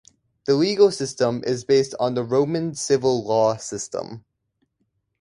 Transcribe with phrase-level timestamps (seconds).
[0.45, 4.25] The legal system is based on the Roman civil law system.